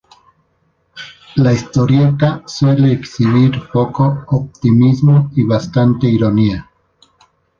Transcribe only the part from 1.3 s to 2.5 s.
La historieta